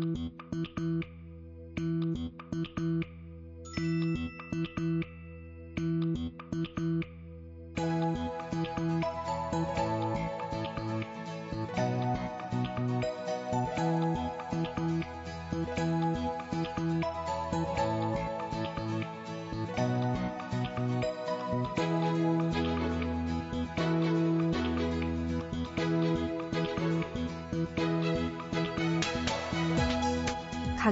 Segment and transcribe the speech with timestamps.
[0.00, 0.43] Mm-hmm.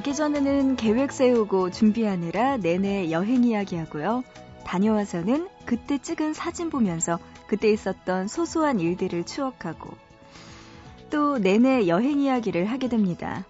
[0.02, 4.24] 가기 전에는 계획 세우고 준비하느라 내내 여행 이야기하고요.
[4.64, 9.90] 다녀와서는 그때 찍은 사진 보면서 그때 있었던 소소한 일들을 추억하고
[11.10, 13.44] 또 내내 여행 이야기를 하게 됩니다.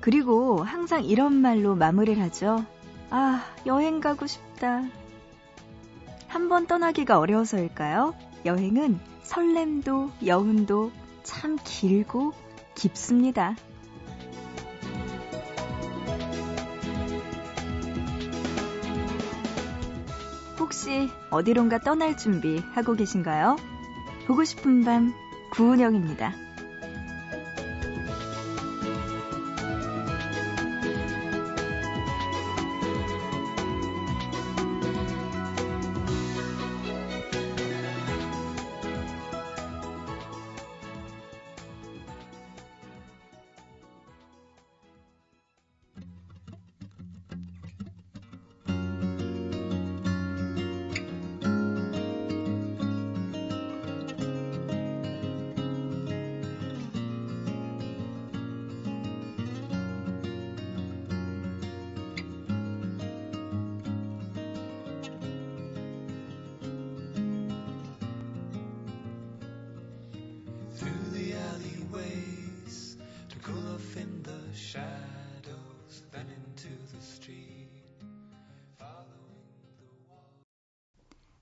[0.00, 2.62] 그리고 항상 이런 말로 마무리를 하죠.
[3.08, 4.82] 아, 여행 가고 싶다.
[6.28, 8.14] 한 번 떠나기가 어려워서일까요?
[8.44, 12.34] 여행은 설렘도 여운도 참 길고
[12.74, 13.56] 깊습니다.
[20.74, 23.56] 혹시 어디론가 떠날 준비 하고 계신가요?
[24.26, 25.14] 보고 싶은 밤
[25.52, 26.34] 구은영입니다.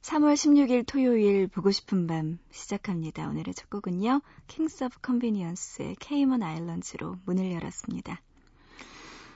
[0.03, 3.29] 3월 16일 토요일 보고 싶은 밤 시작합니다.
[3.29, 4.21] 오늘의 첫 곡은요.
[4.49, 8.21] Kings of Convenience의 Cayman Islands로 문을 열었습니다.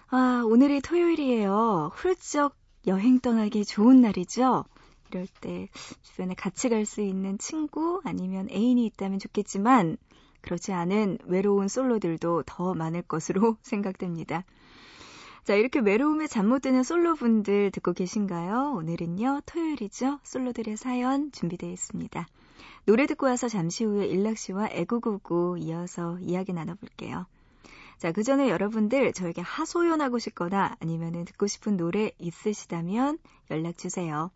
[0.08, 1.92] 아, 오늘이 토요일이에요.
[1.94, 2.56] 훌쩍
[2.88, 4.64] 여행 떠나기 좋은 날이죠.
[5.10, 5.68] 이럴 때
[6.02, 9.96] 주변에 같이 갈 수 있는 친구 아니면 애인이 있다면 좋겠지만
[10.40, 14.44] 그렇지 않은 외로운 솔로들도 더 많을 것으로 생각됩니다.
[15.46, 18.72] 자, 이렇게 외로움에 잠 못 드는 솔로분들 듣고 계신가요?
[18.78, 20.18] 오늘은요, 토요일이죠.
[20.24, 22.26] 솔로들의 사연 준비되어 있습니다.
[22.84, 27.26] 노래 듣고 와서 잠시 후에 일락 씨와 애구구구 이어서 이야기 나눠볼게요.
[27.98, 33.18] 자, 그 전에 여러분들 저에게 하소연하고 싶거나 아니면 듣고 싶은 노래 있으시다면
[33.52, 34.32] 연락 주세요.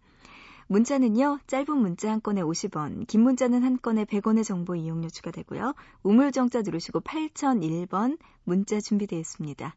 [0.68, 5.74] 문자는요, 짧은 문자 한 건에 50원, 긴 문자는 한 건에 100원의 정보 이용료 추가되고요.
[6.04, 9.74] 우물정자 누르시고 8001번 문자 준비되어 있습니다.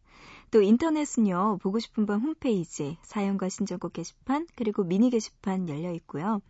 [0.53, 6.43] 또 인터넷은요, 보고 싶은 밤 홈페이지, 사연과 신청곡 게시판, 그리고 미니 게시판 열려 있고요.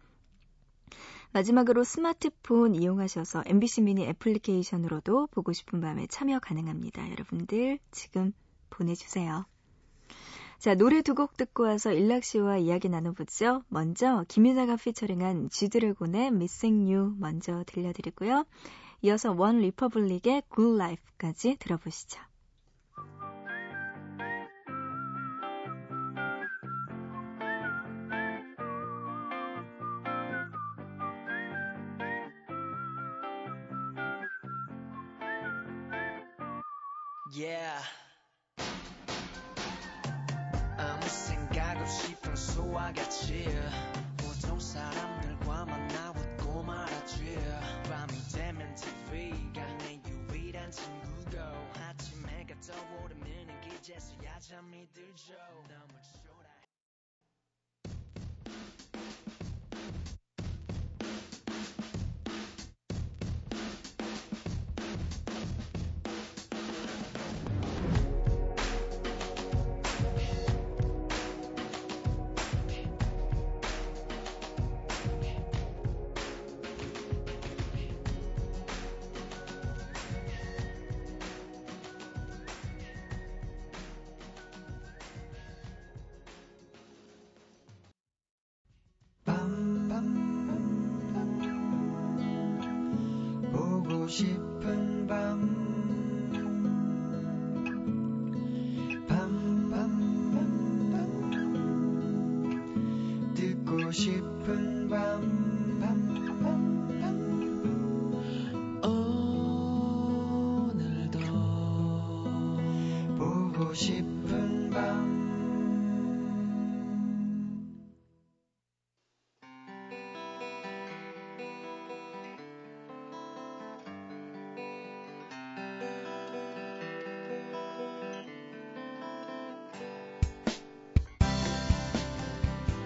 [1.32, 7.12] 마지막으로 스마트폰 이용하셔서 MBC mini 애플리케이션으로도 보고 싶은 밤에 참여 가능합니다.
[7.12, 8.34] 여러분들 지금
[8.70, 9.46] 보내주세요.
[10.60, 13.64] 자, 노래 두 곡 듣고 와서 일락 씨와 이야기 나눠보죠.
[13.70, 18.44] 먼저 김윤아가 피처링한 지드래곤의 Missing You 먼저 들려드리고요.
[19.04, 22.20] 이어서 OneRepublic의 Good Life까지 들어보시죠.
[54.04, 55.34] 떠오르면 기제서야 잠이 들죠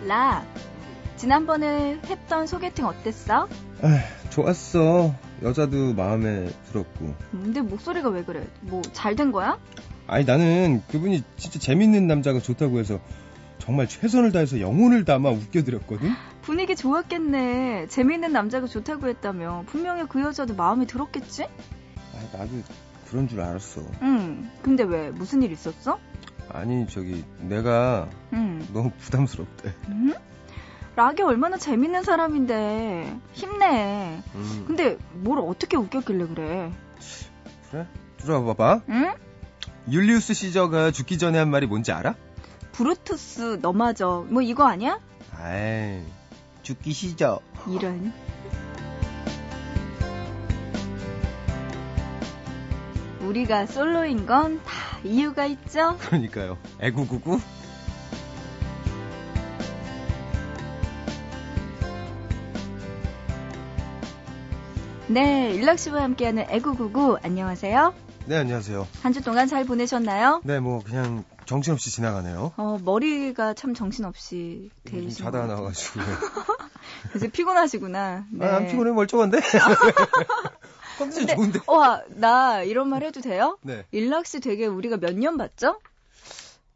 [0.08, 0.46] 라,
[1.18, 3.48] 지난번에 했던 소개팅 어땠어?
[3.82, 4.00] 아,
[4.30, 5.14] 좋았어.
[5.44, 7.14] 여자도 마음에 들었고.
[7.32, 8.48] 근데 목소리가 왜 그래?
[8.62, 9.60] 뭐 잘 된 거야?
[10.08, 13.00] 아니 나는 그분이 진짜 재밌는 남자가 좋다고 해서
[13.60, 16.10] 정말 최선을 다해서 영혼을 담아 웃겨드렸거든.
[16.42, 17.88] 분위기 좋았겠네.
[17.90, 19.64] 재미있는 남자가 좋다고 했다며.
[19.68, 21.44] 분명히 그 여자도 마음에 들었겠지?
[21.44, 22.52] 아, 나도
[23.10, 23.82] 그런 줄 알았어.
[24.02, 24.50] 응.
[24.62, 25.10] 근데 왜?
[25.12, 26.00] 무슨 일 있었어?
[26.52, 28.66] 아니 저기 내가 응.
[28.74, 29.74] 너무 부담스럽대.
[29.90, 30.14] 응?
[30.96, 34.22] 락이 얼마나 재밌는 사람인데 힘내.
[34.36, 36.72] 음, 근데 뭘 어떻게 웃겼길래 그래?
[37.70, 37.88] 그래?
[38.18, 38.82] 들어봐봐.
[38.90, 39.14] 응?
[39.92, 42.16] 율리우스 시저가 죽기 전에 한 말이 뭔지 알아?
[42.72, 45.00] 브루투스 너마저 뭐 이거 아니야?
[45.40, 46.02] 아이
[46.64, 47.40] 죽기 시저.
[47.70, 48.12] 이런.
[53.22, 54.72] 우리가 솔로인 건 다
[55.04, 55.98] 이유가 있죠?
[56.02, 56.58] 그러니까요.
[56.80, 57.40] 애구구구.
[65.08, 67.94] 네, 일락 씨와 함께하는 애구구구 안녕하세요.
[68.26, 68.88] 네 안녕하세요.
[69.02, 70.42] 한 주 동안 잘 보내셨나요?
[70.44, 72.52] 네 뭐 그냥 정신없이 지나가네요.
[72.58, 75.48] 어, 머리가 참 정신없이 좀 되신 같아요.
[75.48, 76.00] 나와가지고.
[77.10, 78.26] 그래서 피곤하시구나.
[78.34, 78.46] 네.
[78.46, 79.40] 아, 안 피곤해 멀쩡한데?
[80.98, 81.60] 컨디션 근데- 좋은데?
[81.68, 83.58] 와, 나 이런 말 해도 돼요?
[83.62, 83.86] 네.
[83.92, 85.80] 일락 씨 되게 우리가 몇 년 봤죠?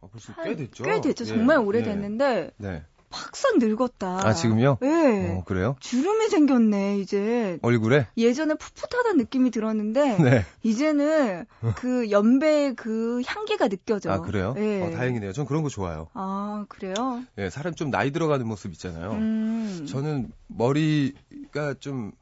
[0.01, 0.83] 어, 벌써 꽤 됐죠?
[0.83, 1.23] 꽤 됐죠.
[1.25, 1.61] 예, 정말 예.
[1.61, 2.83] 오래됐는데 네.
[3.13, 4.25] 팍싹 늙었다.
[4.25, 4.77] 아, 지금요?
[4.79, 5.35] 네.
[5.35, 5.75] 어, 그래요?
[5.81, 7.59] 주름이 생겼네, 이제.
[7.61, 8.07] 얼굴에?
[8.17, 10.45] 예전에 풋풋하다는 느낌이 들었는데 네.
[10.63, 11.45] 이제는
[11.75, 14.11] 그 연배의 그 향기가 느껴져.
[14.13, 14.55] 아, 그래요?
[14.57, 14.81] 예.
[14.81, 15.33] 어, 다행이네요.
[15.33, 16.07] 전 그런 거 좋아요.
[16.13, 17.21] 아, 그래요?
[17.37, 19.11] 예, 사람 좀 나이 들어가는 모습 있잖아요.
[19.11, 19.85] 음.
[19.89, 22.13] 저는 머리가 좀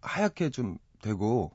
[0.00, 1.52] 하얗게 좀 되고,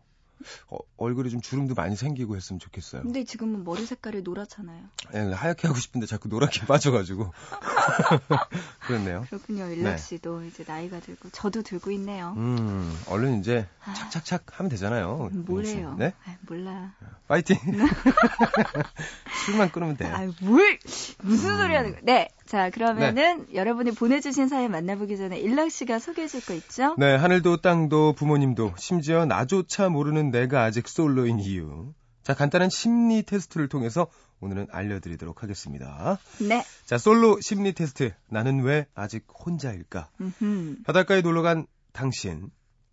[0.70, 3.02] 어, 얼굴에 좀 주름도 많이 생기고 했으면 좋겠어요.
[3.04, 4.82] 근데 지금은 머리 색깔이 노랗잖아요.
[5.14, 7.32] 예, 하얗게 하고 싶은데 자꾸 노랗게 빠져가지고.
[8.88, 9.26] 그렇네요.
[9.30, 9.66] 그렇군요.
[9.72, 12.34] 일락 씨도 이제 나이가 들고 저도 들고 있네요.
[12.38, 13.94] 음, 얼른 이제 아.
[13.94, 15.30] 착착착 하면 되잖아요.
[15.34, 15.96] 뭐래요?
[15.98, 16.14] 네?
[16.26, 16.94] 아, 몰라.
[17.28, 17.58] 파이팅!
[19.46, 20.06] 술만 끊으면 돼.
[20.06, 20.80] 아, 뭘
[21.22, 21.58] 무슨 음.
[21.58, 22.02] 소리 하는 거야?
[22.04, 22.28] 네.
[22.46, 26.94] 자, 그러면은 여러분이 보내주신 사연 만나보기 전에 일락 씨가 소개해 줄 거 있죠?
[27.00, 31.94] 네, 하늘도 땅도 부모님도 심지어 나조차 모르는 내가 아직 솔로인 이유.
[32.22, 34.08] 자, 간단한 심리 테스트를 통해서
[34.42, 36.20] 오늘은 알려드리도록 하겠습니다.
[36.42, 36.66] 네.
[36.86, 38.14] 자, 솔로 심리 테스트.
[38.30, 40.10] 나는 왜 아직 혼자일까?
[40.20, 40.84] 음흠.
[40.84, 42.52] 바닷가에 놀러 간 당신.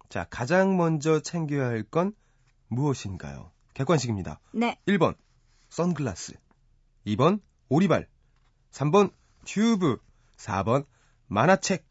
[0.09, 2.13] 자, 가장 먼저 챙겨야 할 건
[2.69, 3.51] 무엇인가요?
[3.75, 4.39] 객관식입니다.
[4.53, 4.79] 네.
[4.87, 5.17] 1번,
[5.69, 6.35] 선글라스.
[7.09, 8.07] 2번, 오리발.
[8.71, 9.13] 3번,
[9.45, 9.99] 튜브.
[10.37, 10.87] 4번,
[11.27, 11.85] 만화책.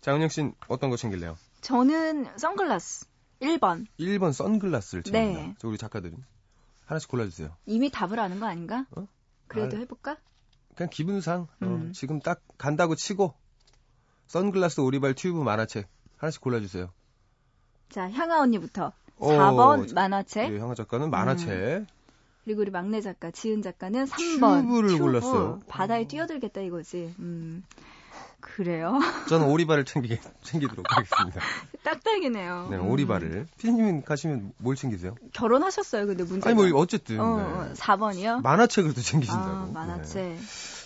[0.00, 1.36] 자, 은영 씨는 어떤 거 챙길래요?
[1.60, 3.06] 저는 선글라스
[3.44, 3.86] 1번.
[3.98, 5.02] 1번 선글라스를.
[5.12, 5.54] 네.
[5.58, 6.16] 저 우리 작가들은
[6.86, 7.54] 하나씩 골라주세요.
[7.66, 8.86] 이미 답을 아는 거 아닌가?
[8.96, 9.06] 어?
[9.46, 10.16] 그래도 알- 해볼까?
[10.74, 11.92] 그냥 기분상 어, 음.
[11.92, 13.34] 지금 딱 간다고 치고
[14.26, 15.86] 선글라스, 오리발, 튜브, 만화책
[16.16, 16.90] 하나씩 골라주세요.
[17.90, 18.92] 자, 향아 언니부터.
[19.18, 20.50] 어, 4번 자, 만화책.
[20.50, 21.86] 우리 형아 작가는 만화책.
[22.44, 24.62] 그리고 우리 막내 작가 지은 작가는 3번.
[24.62, 25.60] 튜브를 골랐어요.
[25.68, 27.14] 바다에 뛰어들겠다 이거지.
[27.20, 27.62] 음.
[28.54, 29.00] 그래요?
[29.28, 31.40] 저는 오리발을 챙기, 챙기도록 하겠습니다.
[31.82, 32.68] 딱딱이네요.
[32.70, 32.88] 네, 음.
[32.88, 33.46] 오리발을.
[33.58, 35.16] 피디님은 가시면 뭘 챙기세요?
[35.32, 36.50] 결혼하셨어요, 근데 문제가.
[36.50, 37.42] 아니 뭐 어쨌든 어, 네.
[37.42, 38.42] 어, 4번이요?
[38.42, 39.50] 만화책을 또 챙기신다고.
[39.50, 40.22] 아, 만화책.
[40.22, 40.38] 네.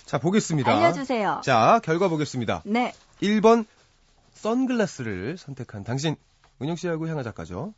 [0.07, 0.75] 자 보겠습니다.
[0.75, 1.43] 알려주세요.
[1.45, 2.63] 자 결과 보겠습니다.
[2.65, 2.95] 네.
[3.21, 3.67] 1번
[4.33, 6.17] 선글라스를 선택한 당신
[6.63, 7.75] 은영 씨하고 향아 작가죠.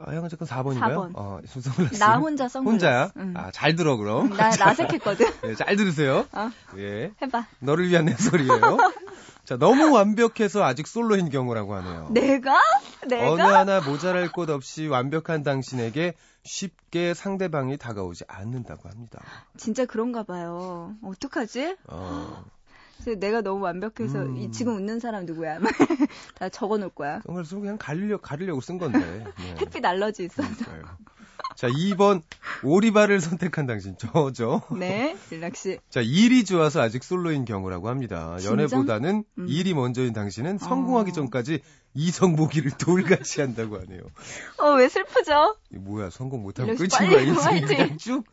[0.00, 0.04] 음?
[0.04, 0.80] 아, 향아 작가 4번인가요?
[0.80, 1.10] 4번.
[1.14, 1.98] 어, 선글라스.
[1.98, 2.72] 나 혼자 선글라스.
[2.72, 3.10] 혼자야?
[3.16, 3.34] 응.
[3.36, 4.30] 아, 잘 들어 그럼.
[4.30, 5.26] 나 라섹했거든.
[5.42, 6.26] 네, 잘 들으세요.
[6.32, 6.50] 어.
[6.78, 7.12] 예.
[7.20, 7.46] 해봐.
[7.60, 8.78] 너를 위한 내 소리예요.
[9.44, 12.08] 자, 너무 완벽해서 아직 솔로인 경우라고 하네요.
[12.10, 12.58] 내가?
[13.02, 13.58] 어느 내가?
[13.58, 19.20] 하나 모자랄 곳 없이 완벽한 당신에게 쉽게 상대방이 다가오지 않는다고 합니다.
[19.56, 20.94] 진짜 그런가 봐요.
[21.04, 21.76] 어떡하지?
[21.88, 22.44] 어,
[23.04, 24.36] 그래서 내가 너무 완벽해서 음.
[24.36, 25.58] 이 지금 웃는 사람 누구야?
[26.38, 27.20] 다 적어놓을 거야.
[27.26, 28.98] 선글라스 그냥 가리려, 가리려고 쓴 건데.
[28.98, 29.24] 네.
[29.60, 30.42] 햇빛 알러지 있어.
[30.42, 30.96] 그러니까요.
[31.56, 32.22] 자, 2번
[32.64, 34.62] 오리발을 선택한 당신 저죠.
[34.78, 35.78] 네, 일락 씨.
[35.90, 38.36] 자, 일이 좋아서 아직 솔로인 경우라고 합니다.
[38.42, 39.46] 연애보다는 음.
[39.48, 41.14] 일이 먼저인 당신은 성공하기 어.
[41.14, 41.60] 전까지
[41.94, 44.00] 이성 보기를 돌같이 한다고 하네요.
[44.58, 45.56] 어, 왜 슬프죠?
[45.72, 47.66] 이 뭐야, 성공 이러시- 끝인 거야.
[47.66, 48.24] 그냥 쭉.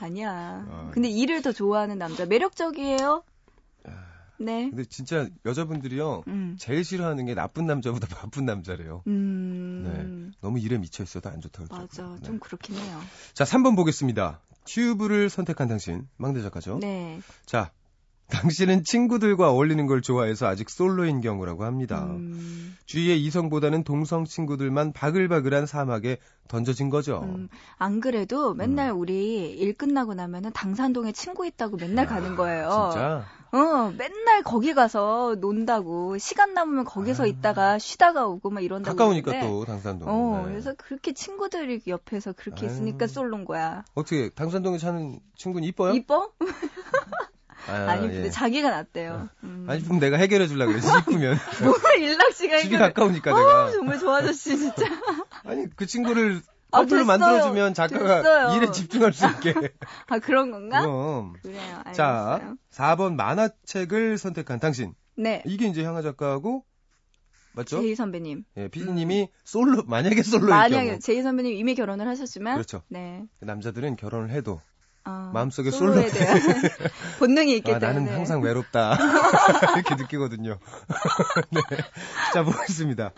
[0.00, 0.30] 아니야.
[0.68, 0.90] 아.
[0.92, 3.24] 근데 일을 더 좋아하는 남자 매력적이에요.
[4.38, 4.68] 네.
[4.70, 6.24] 근데 진짜 여자분들이요.
[6.28, 6.56] 음.
[6.58, 9.02] 제일 싫어하는 게 나쁜 남자보다 바쁜 남자래요.
[9.06, 10.30] 음.
[10.32, 10.36] 네.
[10.40, 11.86] 너무 일에 미쳐 있어도 안 좋다고 맞아.
[11.86, 12.18] 그러더라고요.
[12.18, 12.22] 네.
[12.26, 13.00] 좀 그렇긴 해요.
[13.34, 14.40] 자, 3번 보겠습니다.
[14.64, 16.78] 튜브를 선택한 당신, 막내 작가죠?
[16.80, 17.20] 네.
[17.46, 17.70] 자,
[18.28, 22.04] 당신은 친구들과 어울리는 걸 좋아해서 아직 솔로인 경우라고 합니다.
[22.04, 26.18] 음, 주위의 이성보다는 동성 친구들만 바글바글한 사막에
[26.48, 27.20] 던져진 거죠.
[27.24, 32.68] 음, 안 그래도 맨날 우리 일 끝나고 나면은 당산동에 친구 있다고 맨날 가는 거예요.
[32.68, 33.24] 아, 진짜?
[33.52, 37.26] 어, 맨날 거기 가서 논다고 시간 남으면 거기서 아.
[37.26, 38.96] 있다가 쉬다가 오고 막 이런다고.
[38.96, 40.08] 가까우니까 그러는데, 또 당산동.
[40.08, 40.50] 어, 네.
[40.52, 42.72] 그래서 그렇게 친구들이 옆에서 그렇게 아유.
[42.72, 43.84] 있으니까 솔로인 거야.
[43.94, 45.94] 어떻게 당산동에 사는 친구는 이뻐요?
[45.94, 46.32] 이뻐?
[47.68, 48.30] 아, 아니 근데 예.
[48.30, 49.28] 자기가 낫대요.
[49.44, 49.66] 음.
[49.68, 53.70] 아니 그럼 내가 해결해 주려고 그랬지 이쁘면 뭘 일락 씨가 집이 해결- 가까우니까 어, 내가
[53.72, 54.84] 정말 좋아 아저씨 진짜.
[55.44, 56.42] 아니 그 친구를
[56.72, 57.04] 아, 커플로 됐어요.
[57.18, 58.56] 만들어주면 작가가 됐어요.
[58.56, 59.54] 일에 집중할 수 있게
[60.08, 60.80] 아 그런 건가?
[60.82, 61.60] 그럼 그래요.
[61.84, 61.94] 알겠어요.
[61.94, 62.54] 자
[62.96, 65.42] 4번 만화책을 선택한 당신 네.
[65.46, 66.64] 이게 이제 향하 작가하고
[67.54, 67.80] 맞죠?
[67.80, 68.44] 제이 선배님.
[68.58, 72.82] 예, 피디님이 솔로 만약에 솔로일 만약에 경우 제이 선배님 이미 결혼을 하셨지만 그렇죠.
[72.88, 73.24] 네.
[73.40, 74.60] 남자들은 결혼을 해도
[75.06, 75.94] 어, 마음속에 솔로-
[77.18, 78.00] 본능이 있기 아, 때문에.
[78.00, 78.96] 나는 항상 외롭다
[79.76, 80.58] 이렇게 느끼거든요.
[81.50, 81.60] 네.
[82.34, 83.12] 자 보겠습니다.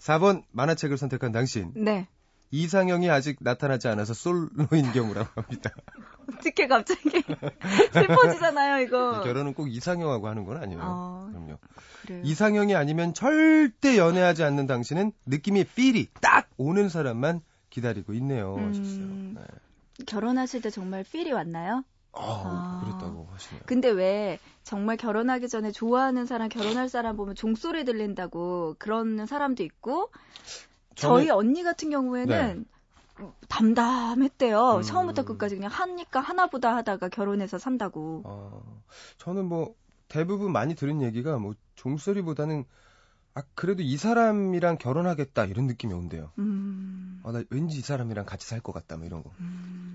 [0.00, 2.08] 4번 만화책을 선택한 당신 네.
[2.52, 5.70] 이상형이 아직 나타나지 않아서 솔로인 경우라고 합니다.
[6.32, 7.22] 어떻게 갑자기
[7.92, 9.20] 슬퍼지잖아요 이거.
[9.22, 10.80] 결혼은 꼭 이상형하고 하는 건 아니에요.
[10.82, 11.58] 어, 그럼요.
[12.02, 12.22] 그래요.
[12.24, 18.54] 이상형이 아니면 절대 연애하지 않는 당신은 느낌이 필이 딱 오는 사람만 기다리고 있네요.
[18.56, 19.34] 음.
[19.36, 19.42] 네.
[20.04, 21.84] 결혼하실 때 정말 필이 왔나요?
[22.12, 22.80] 어, 아.
[22.84, 23.62] 그랬다고 하시네요.
[23.66, 30.10] 근데 왜 정말 결혼하기 전에 좋아하는 사람 결혼할 사람 보면 종소리 들린다고 그런 사람도 있고
[30.94, 32.64] 저희 저는- 언니 같은 경우에는
[33.48, 34.76] 담담했대요.
[34.76, 34.82] 음.
[34.82, 38.22] 처음부터 끝까지 그냥 하니까 하나보다 하다가 결혼해서 산다고.
[38.24, 38.82] 어,
[39.18, 39.74] 저는 뭐
[40.08, 42.64] 대부분 많이 들은 얘기가 뭐 종소리보다는
[43.34, 46.30] 아 그래도 이 사람이랑 결혼하겠다 이런 느낌이 온대요.
[46.38, 47.20] 음.
[47.24, 49.30] 아나 왠지 이 사람이랑 같이 살 것 같다 뭐 이런 거.
[49.40, 49.85] 음.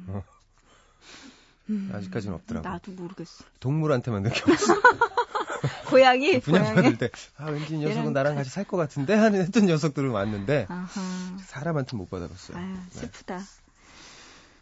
[1.02, 1.70] 어.
[1.70, 1.92] 음.
[1.94, 2.68] 아직까지는 없더라고.
[2.68, 3.44] 나도 모르겠어.
[3.60, 4.74] 동물한테만 느껴봤어.
[5.90, 6.40] 고양이.
[6.42, 9.14] 분양받을 때, 아, 왠지 이 녀석은 나랑 같이 살 것 같은데?
[9.14, 11.38] 하는 했던 녀석들은 왔는데, 아하.
[11.46, 12.58] 사람한테 못 받아봤어요.
[12.58, 12.80] 아유, 네.
[12.92, 13.40] 슬프다.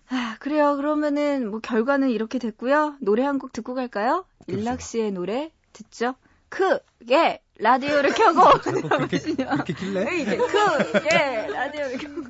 [0.09, 0.75] 아, 그래요.
[0.75, 2.95] 그러면은 뭐 결과는 이렇게 됐고요.
[2.99, 4.25] 노래 한 곡 듣고 갈까요?
[4.45, 4.61] 그러죠.
[4.61, 6.15] 일락 씨의 노래 듣죠?
[6.49, 8.41] 크게 라디오를 켜고
[8.89, 10.17] 그렇게, 그렇게 길래?
[10.21, 12.23] 이제 크게 라디오를 켜고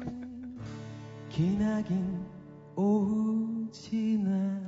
[1.30, 2.25] 기나긴
[2.75, 4.62] 오후 지나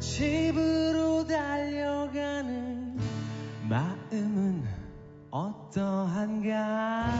[0.00, 2.98] 집으로 달려가는
[3.68, 4.64] 마음은
[5.30, 7.12] 어떠한가?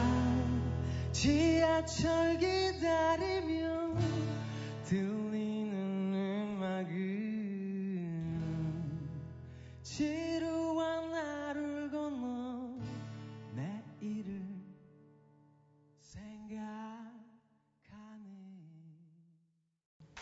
[1.11, 2.66] 지하철 기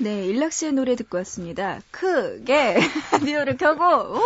[0.05, 1.79] 네, 일락 씨의 노래 듣고 왔습니다.
[1.89, 2.77] 크게
[3.11, 4.19] 라디오를 켜고 오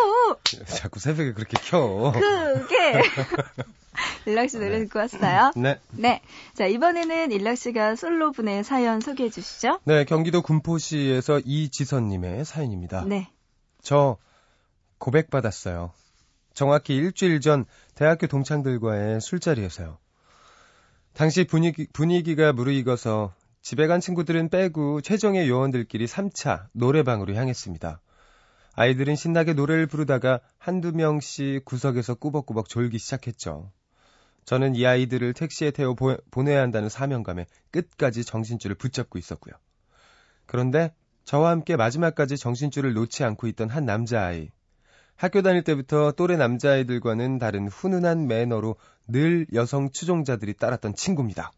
[0.66, 2.12] 자꾸 새벽에 그렇게 켜.
[2.12, 3.02] 크게
[4.28, 5.54] 일락 씨 노래 듣고 왔어요.
[5.56, 5.80] 네.
[5.92, 6.22] 네.
[6.54, 9.80] 자, 이번에는 일락 씨가 솔로 분의 사연 소개해 주시죠.
[9.86, 13.06] 네, 경기도 군포시에서 이지선 님의 사연입니다.
[13.06, 13.30] 네.
[13.82, 14.18] 저
[14.98, 15.94] 고백 받았어요.
[16.54, 17.64] 정확히 일주일 전
[17.96, 19.98] 대학교 동창들과의 술자리에서요.
[21.14, 23.34] 당시 분위기, 분위기가 무르익어서
[23.70, 28.02] 집에 간 친구들은 빼고 최정의 요원들끼리 3차 노래방으로 향했습니다.
[28.74, 33.72] 아이들은 신나게 노래를 부르다가 한두 명씩 구석에서 꾸벅꾸벅 졸기 시작했죠.
[34.44, 39.54] 저는 이 아이들을 택시에 태워 보, 보내야 한다는 사명감에 끝까지 정신줄을 붙잡고 있었고요.
[40.48, 40.92] 그런데
[41.24, 44.50] 저와 함께 마지막까지 정신줄을 놓지 않고 있던 한 남자아이.
[45.16, 51.52] 학교 다닐 때부터 또래 남자아이들과는 다른 훈훈한 매너로 늘 여성 추종자들이 따랐던 친구입니다.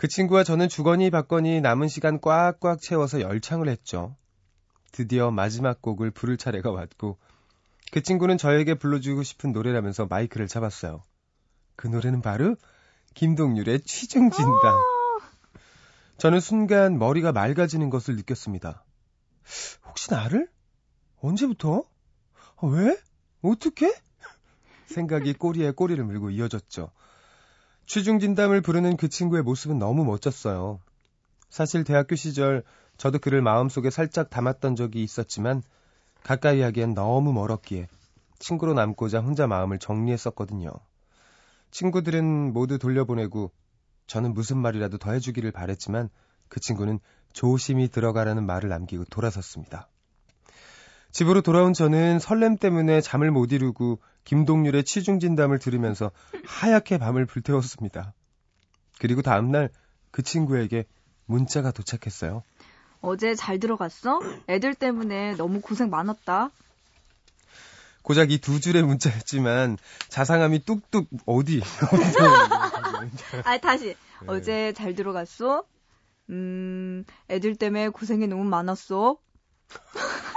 [0.00, 4.16] 그 친구와 저는 주거니 받거니 남은 시간 꽉꽉 채워서 열창을 했죠.
[4.92, 7.18] 드디어 마지막 곡을 부를 차례가 왔고
[7.92, 11.02] 그 친구는 저에게 불러주고 싶은 노래라면서 마이크를 잡았어요.
[11.76, 12.56] 그 노래는 바로
[13.12, 14.50] 김동률의 취중진담.
[16.16, 18.82] 저는 순간 머리가 맑아지는 것을 느꼈습니다.
[19.84, 20.48] 혹시 나를?
[21.20, 21.84] 언제부터?
[22.56, 22.96] 어, 왜?
[23.42, 23.92] 어떻게?
[24.86, 26.90] 생각이 꼬리에 꼬리를 물고 이어졌죠.
[27.90, 30.78] 취중진담을 부르는 그 친구의 모습은 너무 멋졌어요.
[31.48, 32.62] 사실 대학교 시절
[32.96, 35.60] 저도 그를 마음속에 살짝 담았던 적이 있었지만
[36.22, 37.88] 가까이 하기엔 너무 멀었기에
[38.38, 40.70] 친구로 남고자 혼자 마음을 정리했었거든요.
[41.72, 43.50] 친구들은 모두 돌려보내고
[44.06, 46.10] 저는 무슨 말이라도 더 해주기를 바랬지만
[46.48, 47.00] 그 친구는
[47.32, 49.88] 조심히 들어가라는 말을 남기고 돌아섰습니다.
[51.12, 56.10] 집으로 돌아온 저는 설렘 때문에 잠을 못 이루고 김동률의 취중진담을 들으면서
[56.46, 58.12] 하얗게 밤을 불태웠습니다.
[58.98, 59.70] 그리고 다음날
[60.10, 60.84] 그 친구에게
[61.26, 62.42] 문자가 도착했어요.
[63.00, 64.20] 어제 잘 들어갔어?
[64.48, 66.50] 애들 때문에 너무 고생 많았다.
[68.02, 69.76] 고작 이 두 줄의 문자였지만
[70.08, 71.62] 자상함이 뚝뚝 어디?
[73.44, 73.86] 아, 다시.
[73.86, 73.94] 네.
[74.26, 75.64] 어제 잘 들어갔어?
[76.30, 79.16] 음, 애들 때문에 고생이 너무 많았어.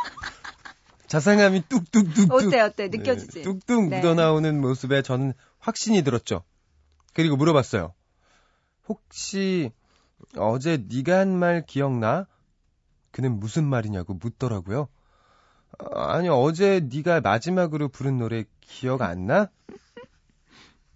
[1.14, 2.34] 자상함이 뚝뚝뚝뚝.
[2.48, 2.88] 어때, 어때?
[2.88, 3.38] 느껴지지?
[3.40, 3.98] 네, 뚝뚝 네.
[3.98, 6.44] 묻어나오는 모습에 저는 확신이 들었죠.
[7.14, 7.94] 그리고 물어봤어요.
[8.88, 9.72] 혹시
[10.38, 12.26] 어제 네가 한 말 기억나?
[13.12, 14.88] 그는 무슨 말이냐고 묻더라고요.
[15.78, 19.52] 아, 아니 어제 네가 마지막으로 부른 노래 기억 안 나?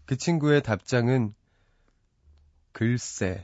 [0.08, 1.36] 그 친구의 답장은
[2.72, 3.44] 글쎄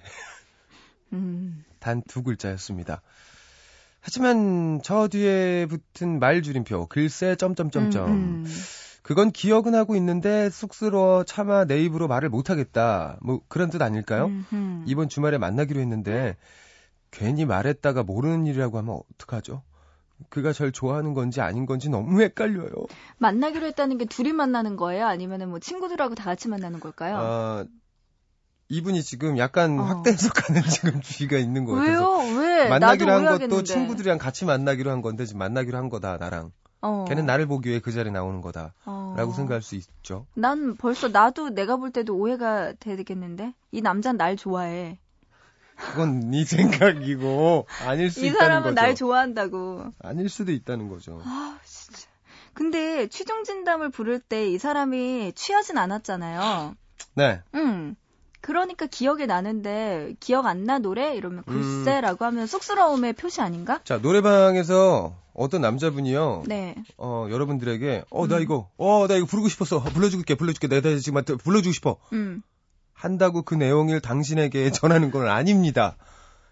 [1.12, 3.04] 음, 단두 글자였습니다.
[4.04, 8.46] 하지만 저 뒤에 붙은 말 줄임표 글쎄 점점점점 음, 음.
[9.02, 13.18] 그건 기억은 하고 있는데 쑥스러워 차마 내 입으로 말을 못하겠다.
[13.22, 14.26] 뭐 그런 뜻 아닐까요?
[14.26, 14.84] 음, 음.
[14.88, 16.36] 이번 주말에 만나기로 했는데
[17.12, 19.64] 괜히 말했다가 모르는 일이라고 하면 어떡하죠?
[20.30, 22.70] 그가 절 좋아하는 건지 아닌 건지 너무 헷갈려요.
[23.18, 25.06] 만나기로 했다는 게 둘이 만나는 거예요?
[25.06, 27.18] 아니면 은 뭐 친구들하고 다 같이 만나는 걸까요?
[27.18, 27.66] 아,
[28.74, 29.84] 이분이 지금 약간 어.
[29.84, 32.40] 확대 해석하는 지금 주의가 있는 것 같아서 왜요?
[32.40, 32.70] 왜?
[32.70, 33.64] 만나기로 한 것도.
[33.64, 36.52] 친구들이랑 같이 만나기로 한 건데 지금 만나기로 한 거다 나랑.
[36.82, 37.06] 어.
[37.08, 39.34] 걔는 나를 보기 위해 그 자리에 나오는 거다라고 어.
[39.36, 40.26] 생각할 수 있죠.
[40.34, 44.98] 난 벌써 나도 내가 볼 때도 오해가 되겠는데 이 남자는 날 좋아해.
[45.76, 48.76] 그건 네 생각이고 아닐 수이 있다는 사람은 거죠.
[48.76, 49.86] 날 좋아한다고.
[50.02, 51.22] 아닐 수도 있다는 거죠.
[51.24, 52.08] 아 진짜.
[52.56, 56.76] 근데 취중 진담을 부를 때 이 사람이 취하진 않았잖아요.
[57.16, 57.42] 네.
[57.56, 57.96] 응.
[58.44, 61.84] 그러니까 기억이 나는데 기억 안 나 노래 이러면 음.
[61.84, 63.80] 글쎄라고 하면 쑥스러움의 표시 아닌가?
[63.84, 66.44] 자, 노래방에서 어떤 남자분이요.
[66.46, 66.76] 네.
[66.98, 68.42] 어, 여러분들에게 어, 나 음.
[68.42, 69.78] 이거 어, 나 이거 부르고 싶었어.
[69.78, 70.36] 어, 불러줄게.
[70.36, 70.68] 불러줄게.
[70.68, 71.98] 내가 지금 한테 불러주고 싶어.
[72.14, 72.42] 음.
[72.94, 75.96] 한다고 그 내용을 당신에게 전하는 건 아닙니다.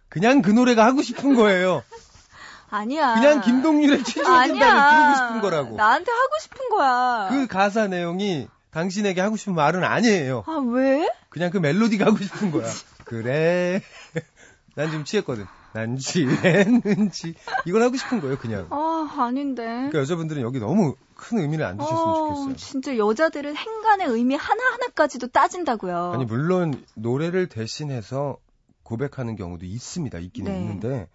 [0.10, 1.84] 그냥 그 노래가 하고 싶은 거예요.
[2.70, 3.16] 아니야.
[3.16, 5.76] 그냥 김동률의 취중진담을 부르고 싶은 거라고.
[5.76, 7.28] 나한테 하고 싶은 거야.
[7.30, 10.44] 그 가사 내용이 당신에게 하고 싶은 말은 아니에요.
[10.48, 11.08] 아 왜?
[11.32, 12.70] 그냥 그 멜로디가 하고 싶은 거야.
[13.06, 13.82] 그래.
[14.76, 15.46] 난 지금 취했거든.
[15.74, 17.36] 난 취했는지.
[17.66, 18.68] 이걸 하고 싶은 거예요, 그냥.
[18.70, 19.64] 아 아닌데.
[19.64, 22.56] 그러니까 여자분들은 여기 너무 큰 의미를 안 두셨으면 어, 좋겠어요.
[22.58, 26.12] 진짜 여자들은 행간의 의미 하나하나까지도 따진다고요.
[26.14, 28.38] 아니, 물론 노래를 대신해서
[28.84, 30.20] 고백하는 경우도 있습니다.
[30.20, 30.60] 있기는 네.
[30.60, 31.08] 있는데,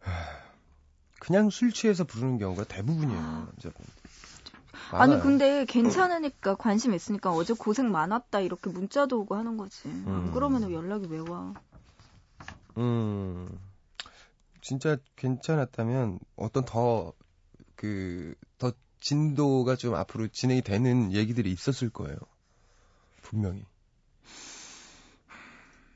[0.00, 0.10] 하,
[1.20, 3.48] 그냥 술 취해서 부르는 경우가 대부분이에요.
[3.58, 3.84] 여자분.
[4.90, 5.22] 아니 많아요.
[5.22, 9.88] 근데 괜찮으니까 관심 있으니까 어제 고생 많았다 이렇게 문자도 오고 하는 거지.
[9.88, 10.30] 안 음.
[10.32, 11.54] 그러면 연락이 왜 와?
[12.78, 13.58] 음,
[14.60, 17.12] 진짜 괜찮았다면 어떤 더,
[17.74, 22.16] 그, 더 진도가 좀 앞으로 진행이 되는 얘기들이 있었을 거예요.
[23.22, 23.64] 분명히.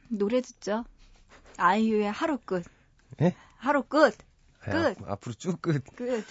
[0.08, 0.84] 노래 듣죠.
[1.56, 2.64] 아이유의 하루 끝.
[3.20, 3.34] 예?
[3.56, 4.16] 하루 끝.
[4.60, 4.76] 아, 끝.
[5.02, 5.84] 앞- 앞으로 쭉 끝.
[5.96, 6.24] 끝.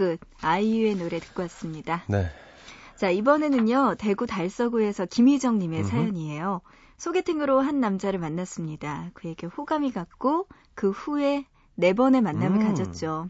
[0.00, 0.18] 끝.
[0.40, 2.04] 아이유의 노래 듣고 왔습니다.
[2.08, 2.30] 네.
[2.96, 5.90] 자, 이번에는요, 대구 달서구에서 김희정님의 음흠.
[5.90, 6.62] 사연이에요.
[6.96, 9.10] 소개팅으로 한 남자를 만났습니다.
[9.12, 12.66] 그에게 호감이 갔고, 그 후에 네 번의 만남을 음.
[12.66, 13.28] 가졌죠.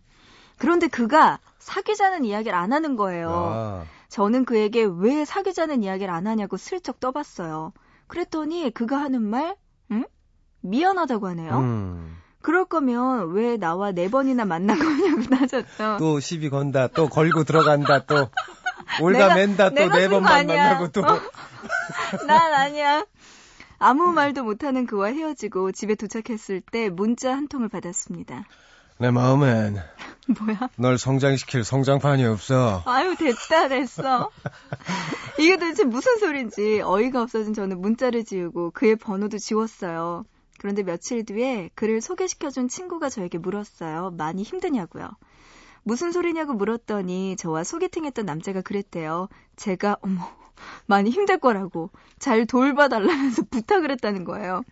[0.59, 3.31] 그런데 그가 사귀자는 이야기를 안 하는 거예요.
[3.31, 7.73] 아, 저는 그에게 왜 사귀자는 이야기를 안 하냐고 슬쩍 떠봤어요.
[8.07, 9.57] 그랬더니 그가 하는 말,
[9.91, 10.05] 응?
[10.61, 11.59] 미안하다고 하네요.
[11.59, 12.17] 음.
[12.43, 15.97] 그럴 거면 왜 나와 네 번이나 만난 거냐고 따졌죠.
[15.99, 18.29] 또 시비 건다, 또 걸고 들어간다, 또.
[19.03, 20.47] 올가 맨다, 또 네 번만.
[20.47, 21.03] 만나고 또.
[21.03, 21.21] 어?
[22.27, 23.05] 난 아니야.
[23.79, 28.45] 아무 말도 못하는 그와 헤어지고 집에 도착했을 때 문자 한 통을 받았습니다.
[28.99, 29.79] 내 마음엔
[30.41, 30.69] 뭐야?
[30.77, 32.83] 널 성장시킬 성장판이 없어.
[32.85, 34.31] 아유 됐다 됐어.
[35.39, 40.25] 이게 도대체 무슨 소린지 어이가 없어진 저는 문자를 지우고 그의 번호도 지웠어요.
[40.61, 44.11] 그런데 며칠 뒤에 그를 소개시켜준 친구가 저에게 물었어요.
[44.19, 45.09] 많이 힘드냐고요.
[45.85, 49.31] 무슨 소리냐고 물었더니 저와 소개팅했던 남자가 그랬대요.
[49.57, 50.29] 제가 어머
[50.85, 54.63] 많이 힘들 거라고 잘 돌봐달라면서 부탁을 했다는 거예요.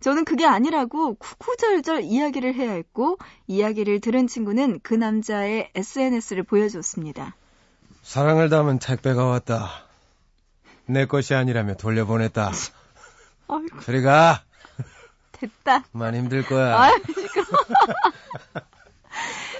[0.00, 7.36] 저는 그게 아니라고 구구절절 이야기를 해야 했고 이야기를 들은 친구는 그 남자의 SNS를 보여줬습니다.
[8.00, 9.68] 사랑을 담은 택배가 왔다.
[10.86, 12.52] 내 것이 아니라며 돌려보냈다.
[13.48, 14.45] 아이고 저리 가.
[15.36, 15.84] 됐다.
[15.92, 16.76] 많이 힘들 거야.
[16.76, 17.46] 아, 시끄러.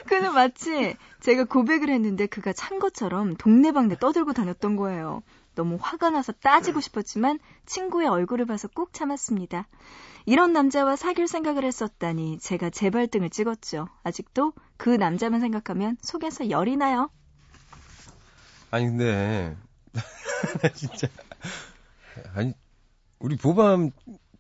[0.06, 5.22] 그는 마치 제가 고백을 했는데 그가 찬 것처럼 동네방네 떠들고 다녔던 거예요.
[5.54, 9.66] 너무 화가 나서 따지고 싶었지만 친구의 얼굴을 봐서 꾹 참았습니다.
[10.26, 13.88] 이런 남자와 사귈 생각을 했었다니 제가 제 발등을 찍었죠.
[14.02, 17.10] 아직도 그 남자만 생각하면 속에서 열이 나요.
[18.70, 19.56] 아니 근데
[19.92, 21.08] 나 진짜
[22.34, 22.52] 아니
[23.18, 23.90] 우리 보밤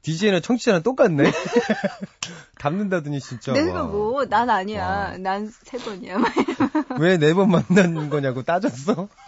[0.06, 1.32] DJ나 청취자랑 똑같네.
[2.60, 3.52] 닮는다더니 진짜.
[3.52, 3.88] 내가 와.
[3.88, 4.86] 뭐난 아니야.
[4.86, 5.16] 와.
[5.18, 6.18] 난세 번이야.
[7.00, 9.08] 왜 네 번 만난 거냐고 따졌어?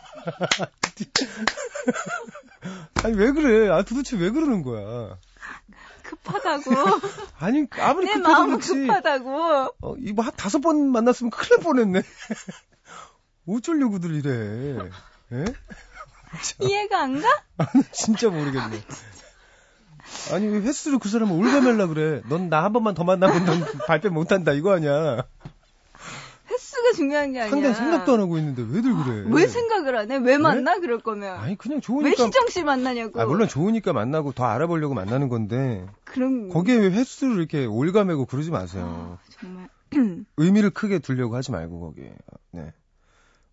[3.03, 3.69] 아니 왜 그래?
[3.71, 5.19] 아 도대체 왜 그러는 거야?
[6.05, 6.71] 급하다고.
[7.41, 8.87] 아니 아무리 내 마음은 그렇지.
[8.87, 9.75] 급하다고.
[9.81, 12.03] 어, 이거 한 다섯 번 만났으면 큰일 날 뻔했네.
[13.49, 14.91] 어쩌려고들 이래?
[15.33, 15.45] 예?
[16.61, 17.29] 이해가 안 가?
[17.93, 18.77] 진짜 모르겠네.
[18.77, 18.81] 아
[20.41, 22.23] 니 왜 횟수로 그 사람을 올가멜라 그래?
[22.29, 25.25] 넌 나 한 번만 더 만나면 넌 발뺌 못한다 이거 아니야?
[26.51, 27.51] 횟수가 중요한 게 아니야.
[27.51, 29.25] 상대 생각도 안 하고 있는데 왜들 그래?
[29.31, 30.17] 왜 생각을 안 해?
[30.17, 30.79] 왜 만나?
[30.81, 31.39] 그럴 거면.
[31.39, 32.25] 아니 그냥 왜 좋으니까.
[32.25, 33.21] 희정 씨 만나냐고.
[33.21, 38.51] 아 물론 좋으니까 만나고 더 알아보려고 만나는 건데 그럼 거기에 왜 횟수를 이렇게 올가매고 그러지
[38.51, 39.19] 마세요.
[39.39, 39.69] 정말
[40.39, 42.15] 의미를 크게 두려고 하지 말고 거기에.
[42.53, 42.73] 네.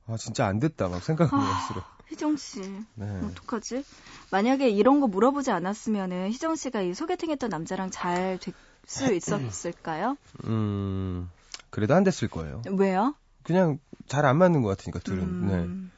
[0.07, 1.83] 아 진짜 안 됐다 막 생각하면 할수록.
[2.07, 2.61] 희정 씨
[2.95, 3.05] 네.
[3.23, 3.83] 어떡하지?
[4.31, 8.53] 만약에 이런 거 물어보지 않았으면은 희정 씨가 이 소개팅했던 남자랑 잘 될
[8.87, 10.15] 수 있었을까요?
[10.45, 11.29] 음
[11.71, 12.61] 그래도 안 됐을 거예요.
[12.77, 13.15] 왜요?
[13.43, 15.47] 그냥 잘 안 맞는 것 같으니까 둘은.
[15.47, 15.53] 네.
[15.55, 15.91] 음,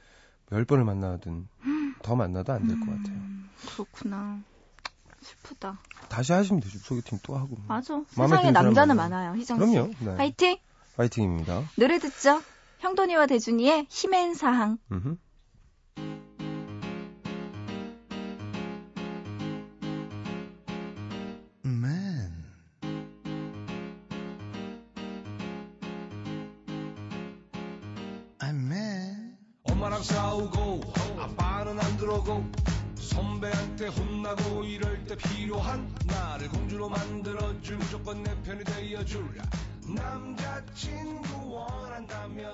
[0.53, 1.49] 열 번을 만나든
[2.01, 3.15] 더 만나도 안 될것 같아요.
[3.17, 4.39] 음, 그렇구나.
[5.21, 5.79] 슬프다.
[6.07, 6.79] 다시 하시면 되죠.
[6.79, 7.57] 소개팅 또 하고.
[7.67, 8.01] 맞아.
[8.07, 8.95] 세상에 남자는.
[8.95, 9.35] 많아요.
[9.35, 9.71] 희정 씨.
[9.73, 9.91] 그럼요.
[9.99, 10.15] 네.
[10.15, 10.57] 화이팅!
[10.95, 11.63] 파이팅입니다.
[11.77, 12.41] 노래 듣죠?
[12.79, 14.77] 형돈이와 대준이의 힘앤 사항.
[14.93, 15.17] 음흠.
[29.87, 30.81] 엄마랑 싸우고
[31.19, 32.43] 아빠는 안 들어오고
[32.95, 39.37] 선배한테 혼나고 이럴 때 필요한 나를 공주로 만들어줄 무조건 내 편이 되어줄
[39.95, 42.53] 남자친구 원한다면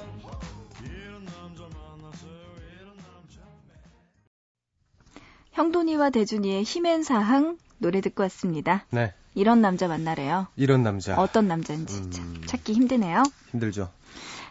[5.54, 8.86] 형돈이와 대준이의 힘앤 사항 노래 듣고 왔습니다.
[8.90, 9.14] 네.
[9.36, 10.48] 이런 남자 만나래요.
[10.56, 11.16] 이런 남자.
[11.16, 12.12] 어떤 남자인지 음.
[12.12, 13.24] 참 찾기 힘드네요.
[13.52, 13.90] 힘들죠.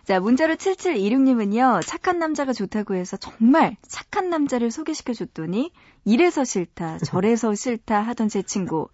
[0.05, 5.71] 자, 문자로 7726님은요, 착한 남자가 좋다고 해서 정말 착한 남자를 소개시켜 줬더니,
[6.05, 8.89] 이래서 싫다, 저래서 싫다 하던 제 친구.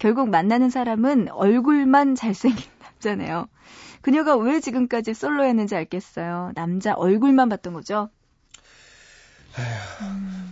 [0.00, 3.46] 결국 만나는 사람은 얼굴만 잘생긴 남자네요.
[4.00, 6.52] 그녀가 왜 지금까지 솔로였는지 알겠어요.
[6.56, 8.10] 남자 얼굴만 봤던 거죠.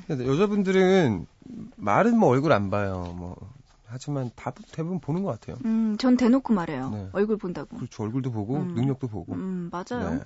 [0.07, 1.27] 근데 여자분들은
[1.77, 3.15] 말은 뭐 얼굴 안 봐요.
[3.17, 3.37] 뭐
[3.87, 5.59] 하지만 다 대부분 보는 것 같아요.
[5.65, 6.91] 음, 전 대놓고 말해요.
[6.91, 7.09] 네.
[7.13, 7.77] 얼굴 본다고.
[7.77, 8.03] 그렇죠.
[8.03, 8.75] 얼굴도 보고 음.
[8.75, 9.35] 능력도 보고.
[9.35, 10.15] 음, 맞아요.
[10.15, 10.21] 네.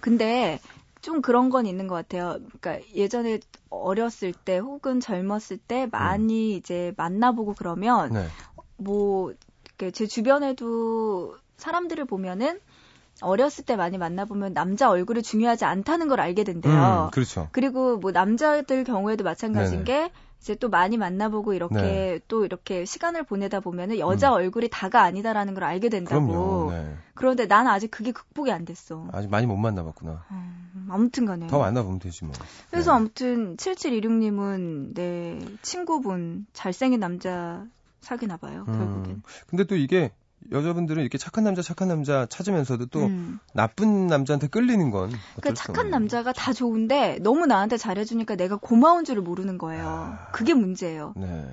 [0.00, 0.60] 근데
[1.02, 2.38] 좀 그런 건 있는 것 같아요.
[2.58, 3.38] 그러니까 예전에
[3.70, 8.26] 어렸을 때 혹은 젊었을 때 많이 이제 만나보고 그러면 네.
[8.76, 9.32] 뭐
[9.92, 12.60] 제 주변에도 사람들을 보면은
[13.22, 17.06] 어렸을 때 많이 만나보면 남자 얼굴이 중요하지 않다는 걸 알게 된대요.
[17.06, 17.48] 음, 그렇죠.
[17.52, 20.06] 그리고 뭐 남자들 경우에도 마찬가지인 네네.
[20.08, 22.20] 게 이제 또 많이 만나보고 이렇게 네.
[22.28, 26.68] 또 이렇게 시간을 보내다 보면은 여자 얼굴이 다가 아니다라는 걸 알게 된다고.
[26.68, 26.70] 음.
[26.70, 26.94] 네.
[27.14, 29.08] 그런데 나는 아직 그게 극복이 안 됐어.
[29.12, 30.24] 아직 많이 못 만나봤구나.
[30.30, 31.46] 음, 아무튼 간에.
[31.46, 32.34] 더 만나보면 되지 뭐.
[32.70, 32.96] 그래서 네.
[32.96, 37.64] 아무튼 7726님은 네 친구분 잘생긴 남자
[38.02, 38.64] 사귀나 봐요.
[38.66, 39.06] 결국엔.
[39.06, 39.22] 음.
[39.48, 40.12] 근데 또 이게
[40.52, 43.38] 여자분들은 이렇게 착한 남자 착한 남자 찾으면서도 또 음.
[43.52, 49.04] 나쁜 남자한테 끌리는 건 그러니까 수 착한 남자가 다 좋은데 너무 나한테 잘해주니까 내가 고마운
[49.04, 49.86] 줄을 모르는 거예요.
[49.86, 50.28] 아.
[50.32, 51.14] 그게 문제예요.
[51.16, 51.46] 네.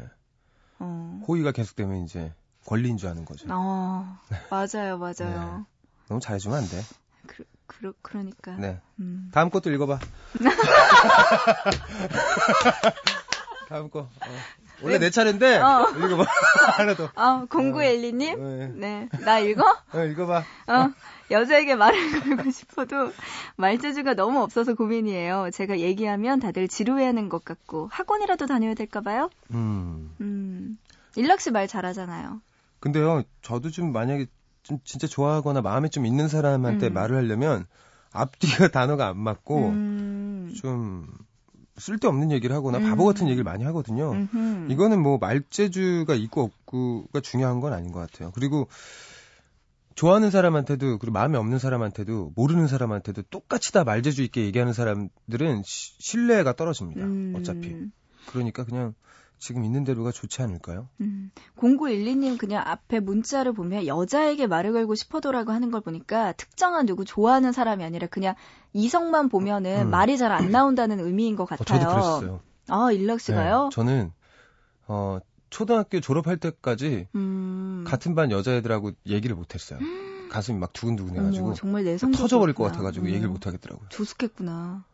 [0.79, 1.21] 어.
[1.27, 2.33] 호의가 계속되면 이제
[2.65, 3.45] 권리인 줄 아는 거죠.
[3.49, 4.17] 어,
[4.49, 5.65] 맞아요, 맞아요.
[6.07, 6.81] 너무 잘해주면 안 돼.
[7.27, 8.55] 그, 그, 그러니까.
[8.57, 8.79] 네.
[8.99, 9.29] 음.
[9.33, 9.99] 다음 것도 읽어봐.
[13.69, 14.01] 다음 거.
[14.01, 14.09] 어.
[14.83, 15.87] 원래 내 차례인데 어.
[15.97, 16.25] 읽어봐.
[16.77, 17.09] 하나 더.
[17.15, 18.37] 아, 0912님?
[18.39, 18.67] 네.
[18.75, 19.09] 네.
[19.23, 19.63] 나 읽어?
[19.93, 20.37] 어, 읽어봐.
[20.67, 20.91] 어,
[21.31, 21.97] 여자에게 말을
[22.37, 23.11] 걸고 싶어도
[23.55, 25.49] 말재주가 너무 없어서 고민이에요.
[25.53, 29.29] 제가 얘기하면 다들 지루해하는 것 같고 학원이라도 다녀야 될까봐요.
[29.51, 30.13] 음.
[30.21, 30.77] 음,
[31.15, 32.41] 일락 씨 말 잘하잖아요.
[32.79, 34.25] 근데요, 저도 좀 만약에
[34.63, 36.93] 좀 진짜 좋아하거나 마음에 좀 있는 사람한테 음.
[36.93, 37.65] 말을 하려면
[38.11, 41.07] 앞뒤가 단어가 안 맞고 음, 좀
[41.77, 42.83] 쓸데없는 얘기를 하거나 음.
[42.89, 44.11] 바보 같은 얘기를 많이 하거든요.
[44.11, 44.71] 음흠.
[44.71, 48.31] 이거는 뭐 말재주가 있고 없고가 중요한 건 아닌 것 같아요.
[48.35, 48.67] 그리고
[49.95, 55.93] 좋아하는 사람한테도 그리고 마음에 없는 사람한테도 모르는 사람한테도 똑같이 다 말재주 있게 얘기하는 사람들은 시-
[55.99, 57.01] 신뢰가 떨어집니다.
[57.05, 57.75] 음, 어차피.
[58.27, 58.93] 그러니까 그냥
[59.43, 60.87] 지금 있는 대로가 좋지 않을까요?
[61.01, 61.31] 음.
[61.57, 67.51] 0912님 그냥 앞에 문자를 보면 여자에게 말을 걸고 싶어도라고 하는 걸 보니까 특정한 누구 좋아하는
[67.51, 68.35] 사람이 아니라 그냥
[68.71, 69.89] 이성만 보면은 음.
[69.89, 71.79] 말이 잘 안 나온다는 의미인 것 어, 같아요.
[71.79, 72.39] 저도 그랬어요.
[72.69, 73.63] 아, 일락 씨가요?
[73.65, 74.13] 네, 저는
[74.87, 77.83] 어 초등학교 졸업할 때까지 음.
[77.85, 79.79] 같은 반 여자애들하고 얘기를 못했어요.
[80.29, 83.89] 가슴이 막 두근두근해가지고 어머, 정말 내성 터져버릴 것 같아가지고 얘기를 못하겠더라고요.
[83.89, 84.85] 조숙했구나.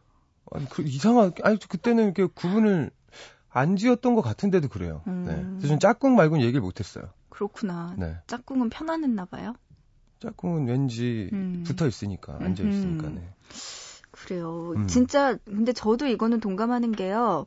[0.52, 2.90] 아니, 그 이상하게 아니 그때는 이렇게 구분을
[3.52, 5.02] 안 지었던 것 같은데도 그래요.
[5.08, 5.26] 음.
[5.28, 5.36] 네.
[5.58, 7.10] 그래서 전 짝꿍 말고는 얘기를 못했어요.
[7.30, 7.96] 그렇구나.
[7.98, 8.18] 네.
[8.28, 9.54] 짝꿍은 편안했나 봐요.
[10.20, 11.64] 짝꿍은 왠지 음.
[11.66, 13.10] 붙어 있으니까 앉아 있으니까.
[13.10, 13.34] 네.
[14.12, 14.74] 그래요.
[14.76, 14.88] 음.
[14.88, 17.46] 진짜 근데 저도 이거는 동감하는 게요.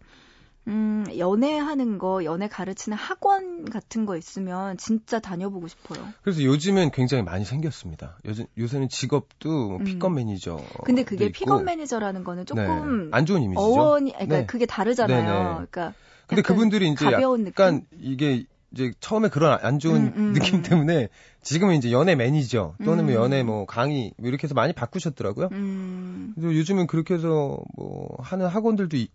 [0.69, 6.13] 음, 연애하는 거, 연애 가르치는 학원 같은 거 있으면 진짜 다녀보고 싶어요.
[6.23, 8.17] 그래서 요즘엔 굉장히 많이 생겼습니다.
[8.25, 9.85] 요즘 요새는 직업도 뭐 음.
[9.85, 10.57] 픽업 매니저.
[10.85, 11.33] 근데 그게 있고.
[11.33, 13.09] 픽업 매니저라는 거는 조금 네.
[13.11, 13.61] 안 좋은 이미지죠.
[13.61, 14.47] 어원이, 그러니까 네.
[14.47, 15.25] 그게 다르잖아요.
[15.25, 15.67] 네네.
[15.71, 15.95] 그러니까
[16.27, 18.13] 근데 그분들이 이제 가벼운 약간 느낌?
[18.13, 20.63] 이게 이제 처음에 그런 안 좋은 음, 음, 느낌 음.
[20.63, 21.09] 때문에
[21.43, 23.21] 지금은 이제 연애 매니저 또는 뭐 음.
[23.21, 25.49] 연애 뭐 강의 뭐 이렇게 해서 많이 바꾸셨더라고요.
[25.53, 29.09] 음, 그래서 요즘은 그렇게 해서 뭐 하는 학원들도 이-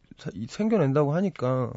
[0.48, 1.72] 생겨낸다고 하니까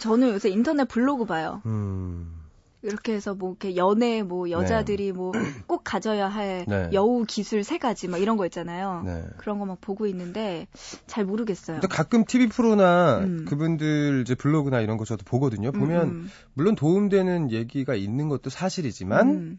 [0.00, 1.62] 저는 요새 인터넷 블로그 봐요.
[1.66, 2.45] 음.
[2.86, 5.32] 이렇게 해서 뭐 이렇게 연애 뭐 여자들이 뭐
[5.66, 6.88] 꼭 가져야 할 네.
[6.92, 9.02] 여우 기술 세 가지 막 이런 거 있잖아요.
[9.04, 9.24] 네.
[9.36, 10.68] 그런 거 막 보고 있는데
[11.06, 11.80] 잘 모르겠어요.
[11.80, 13.44] 근데 가끔 TV 프로나 음.
[13.48, 15.72] 그분들 이제 블로그나 이런 거 저도 보거든요.
[15.72, 19.58] 보면 음, 물론 도움되는 얘기가 있는 것도 사실이지만 음,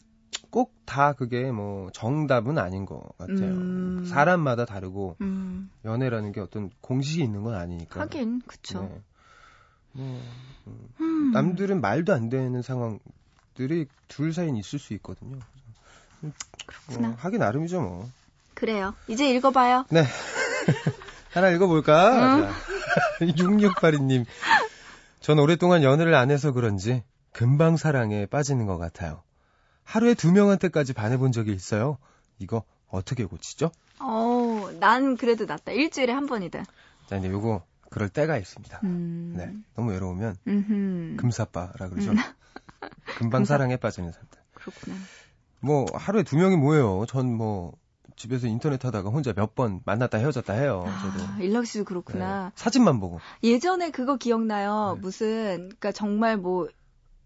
[0.49, 3.51] 꼭다 그게 뭐 정답은 아닌 것 같아요.
[3.51, 4.03] 음.
[4.05, 7.99] 사람마다 다르고 음, 연애라는 게 어떤 공식이 있는 건 아니니까.
[8.01, 8.81] 하긴 그쵸.
[8.83, 9.01] 네.
[9.97, 10.21] 뭐
[10.99, 11.31] 음.
[11.33, 15.39] 남들은 말도 안 되는 상황들이 둘 사이엔 있을 수 있거든요.
[16.65, 17.09] 그렇구나.
[17.09, 18.09] 뭐 하기 나름이죠 뭐.
[18.53, 18.93] 그래요.
[19.07, 19.85] 이제 읽어봐요.
[19.89, 20.03] 네.
[21.33, 22.11] 하나 읽어볼까?
[22.11, 22.53] 자,
[23.21, 24.25] 6682님.
[25.19, 29.21] 전 오랫동안 연애를 안 해서 그런지 금방 사랑에 빠지는 것 같아요.
[29.83, 31.97] 하루에 두 명한테까지 반해본 적이 있어요.
[32.39, 33.71] 이거 어떻게 고치죠?
[33.99, 35.71] 어, 난 그래도 낫다.
[35.71, 36.63] 일주일에 한 번이다.
[37.07, 38.79] 자, 이제 요거 그럴 때가 있습니다.
[38.83, 39.33] 음.
[39.37, 39.53] 네.
[39.75, 41.15] 너무 외로우면 음흠.
[41.17, 42.11] 금사빠라 그러죠.
[43.17, 44.39] 금방 사랑에 빠지는 사람들.
[44.53, 44.95] 그렇구나.
[45.59, 47.05] 뭐 하루에 두 명이 뭐예요?
[47.07, 47.73] 전 뭐
[48.17, 50.83] 집에서 인터넷 하다가 혼자 몇 번 만났다 헤어졌다 해요.
[51.03, 51.23] 저도.
[51.23, 52.45] 아, 일락 씨도 그렇구나.
[52.45, 52.51] 네.
[52.55, 53.19] 사진만 보고.
[53.43, 54.93] 예전에 그거 기억나요.
[54.95, 55.01] 네.
[55.01, 56.67] 무슨 그러니까 정말 뭐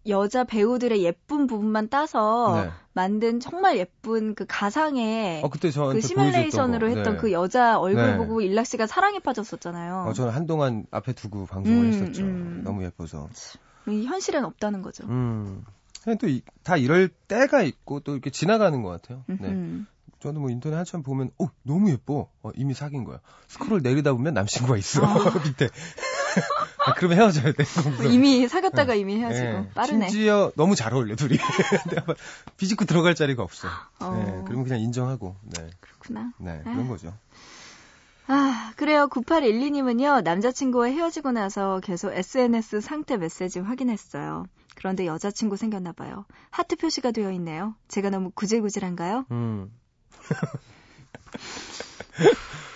[0.07, 2.71] 여자 배우들의 예쁜 부분만 따서 네.
[2.93, 6.89] 만든 정말 예쁜 그 가상의 어 그 시뮬레이션으로.
[6.89, 7.19] 했던 네.
[7.19, 8.17] 그 여자 얼굴 네.
[8.17, 10.05] 보고 일락 씨가 사랑에 빠졌었잖아요.
[10.09, 12.23] 어, 저는 한동안 앞에 두고 방송을 음, 했었죠.
[12.23, 12.61] 음.
[12.63, 13.29] 너무 예뻐서.
[13.87, 15.05] 이 현실엔 없다는 거죠.
[15.07, 15.63] 음.
[16.03, 19.23] 그냥 또다 이럴 때가 있고 또 이렇게 지나가는 것 같아요.
[19.27, 19.47] 네.
[19.49, 19.85] 음흠.
[20.19, 22.27] 저는 뭐 인터넷 한참 보면 어 너무 예뻐.
[22.43, 23.19] 어, 이미 사귄 거야.
[23.47, 25.01] 스크롤 내리다 보면 남친구가 있어
[25.45, 25.69] 밑에.
[26.85, 27.63] 아, 그러면 헤어져야 돼.
[27.97, 29.69] 뭐 이미 사귀었다가 이미 헤어지고 네.
[29.73, 30.09] 빠르네.
[30.09, 31.37] 심지어 너무 잘 어울려 둘이.
[31.89, 32.15] 내가
[32.57, 33.67] 비집고 들어갈 자리가 없어.
[33.99, 34.15] 어.
[34.15, 34.41] 네.
[34.45, 35.35] 그러면 그냥 인정하고.
[35.43, 35.69] 네.
[35.79, 36.31] 그렇구나.
[36.39, 36.61] 네.
[36.63, 36.87] 그런 아.
[36.87, 37.13] 거죠.
[38.27, 39.07] 아, 그래요.
[39.09, 44.45] 9812님은요, 남자친구와 헤어지고 나서 계속 SNS 상태 메시지 확인했어요.
[44.75, 46.25] 그런데 여자친구 생겼나봐요.
[46.49, 47.75] 하트 표시가 되어 있네요.
[47.89, 49.25] 제가 너무 구질구질한가요?
[49.31, 49.71] 음.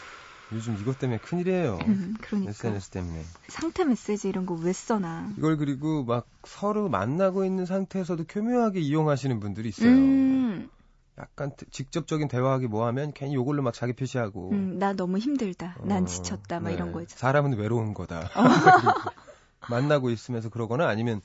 [0.51, 1.77] 요즘 이것 때문에 큰일이에요.
[1.87, 2.49] 음, 그러니까.
[2.51, 3.25] SNS 때문에.
[3.47, 5.31] 상태 메시지 이런 거 왜 써나.
[5.37, 9.89] 이걸 그리고 막 서로 만나고 있는 상태에서도 교묘하게 이용하시는 분들이 있어요.
[9.91, 10.69] 음,
[11.17, 14.51] 약간 트- 직접적인 대화하기 뭐 하면 괜히 요걸로 막 자기 표시하고.
[14.51, 15.77] 음, 나 너무 힘들다.
[15.83, 16.59] 난 어, 지쳤다.
[16.59, 16.75] 막 네.
[16.75, 17.17] 이런 거 있잖아.
[17.19, 18.29] 사람은 외로운 거다.
[19.69, 21.21] 만나고 있으면서 그러거나 아니면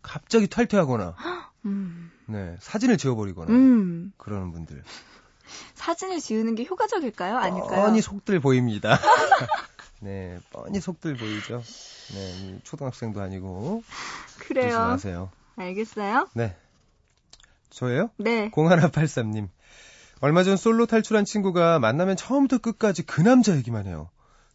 [0.00, 1.14] 갑자기 탈퇴하거나,
[1.66, 4.12] 음, 네, 사진을 지워버리거나, 음.
[4.16, 4.82] 그러는 분들.
[5.74, 7.36] 사진을 지우는 게 효과적일까요?
[7.36, 7.82] 아닐까요?
[7.82, 8.98] 뻔히 속들 보입니다.
[10.00, 11.62] 네, 뻔히 속들 보이죠.
[12.14, 13.82] 네, 초등학생도 아니고.
[14.38, 14.70] 그래요.
[14.70, 15.30] 조심하세요.
[15.56, 16.28] 알겠어요?
[16.34, 16.56] 네.
[17.70, 18.10] 저예요?
[18.18, 18.50] 네.
[18.50, 19.48] 0183님.
[20.20, 24.08] 얼마 전 솔로 탈출한 친구가 만나면 처음부터 끝까지 그 남자 얘기만 해요.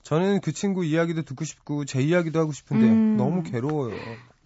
[0.04, 3.18] 저는 그 친구 이야기도 듣고 싶고 제 이야기도 하고 싶은데 음.
[3.18, 3.96] 너무 괴로워요.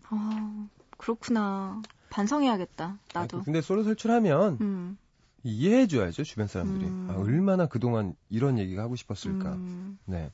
[0.10, 1.82] 어, 그렇구나.
[2.10, 2.98] 반성해야겠다.
[3.14, 3.38] 나도.
[3.38, 4.98] 아이고, 근데 솔로 탈출하면 음.
[5.43, 6.86] 이해해줘야죠 주변 사람들이.
[6.86, 7.08] 음.
[7.10, 9.54] 아, 얼마나 그동안 이런 얘기가 하고 싶었을까.
[9.54, 9.97] 음.
[10.06, 10.32] 네.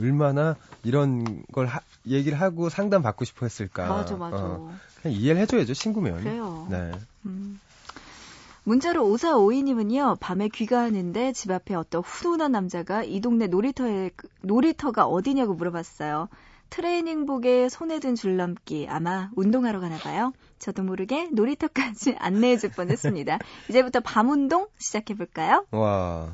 [0.00, 3.88] 얼마나 이런 걸 하- 얘기를 하고 상담 받고 싶어 했을까.
[3.88, 4.36] 맞아, 맞아.
[4.36, 6.22] 어, 그냥 이해를 해줘야죠 친구면.
[6.24, 6.66] 그래요.
[6.70, 6.92] 네.
[7.26, 7.60] 음.
[8.64, 14.10] 문자로 5452님은요, 밤에 귀가하는데 집 앞에 어떤 훈훈한 남자가 이 동네 놀이터에,
[14.40, 16.28] 놀이터가 어디냐고 물어봤어요.
[16.72, 20.32] 트레이닝복에 손에 든 줄넘기, 아마 운동하러 가나 봐요.
[20.58, 23.38] 저도 모르게 놀이터까지 안내해 줄 뻔 했습니다.
[23.68, 25.66] 이제부터 밤 운동 시작해 볼까요?
[25.70, 26.32] 와.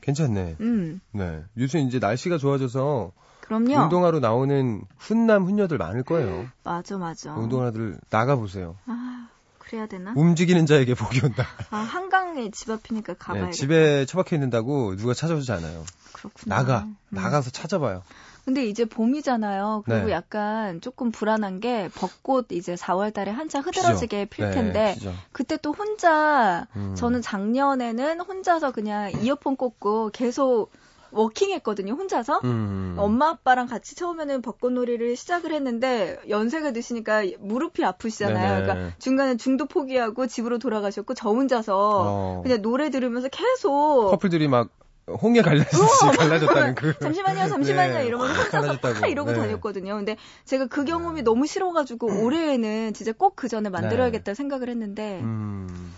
[0.00, 0.56] 괜찮네.
[0.60, 1.44] 음, 네.
[1.56, 3.12] 요즘 이제 날씨가 좋아져서
[3.42, 3.84] 그럼요.
[3.84, 6.48] 운동하러 나오는 훈남 훈녀들 많을 거예요.
[6.64, 7.32] 맞아, 맞아.
[7.34, 8.76] 운동하들 나가 보세요.
[8.86, 10.12] 아, 그래야 되나?
[10.16, 11.46] 움직이는 자에게 복이 온다.
[11.70, 13.50] 아, 한강에 집 앞이니까 가봐야겠다.
[13.52, 15.84] 네, 집에 처박혀 있는다고 누가 찾아오지 않아요.
[16.14, 16.56] 그렇구나.
[16.56, 16.96] 나가 음.
[17.10, 18.02] 나가서 찾아봐요.
[18.44, 19.82] 근데 이제 봄이잖아요.
[19.84, 20.12] 그리고 네.
[20.12, 25.12] 약간 조금 불안한 게 벚꽃 이제 4월 달에 한창 흐드러지게 필 네, 텐데 피죠.
[25.32, 26.94] 그때 또 혼자 음.
[26.96, 30.70] 저는 작년에는 혼자서 그냥 이어폰 꽂고 계속
[31.12, 31.94] 워킹했거든요.
[31.94, 32.40] 혼자서.
[32.44, 32.94] 음.
[32.98, 38.54] 엄마 아빠랑 같이 처음에는 벚꽃놀이를 시작을 했는데 연세가 드시니까 무릎이 아프시잖아요.
[38.54, 38.62] 네네.
[38.62, 42.40] 그러니까 중간에 중도 포기하고 집으로 돌아가셨고 저 혼자서 어.
[42.42, 44.68] 그냥 노래 들으면서 계속 커플들이 막
[45.14, 46.98] 홍에 갈라졌지 갈라졌다는 그.
[46.98, 48.06] 잠시만요, 잠시만요 네.
[48.06, 49.38] 이러면서 혼자서 이러고 네.
[49.38, 49.96] 다녔거든요.
[49.96, 55.92] 근데 제가 그 경험이 너무 싫어가지고 올해에는 진짜 꼭 그 전에 만들어야겠다 생각을 했는데 음.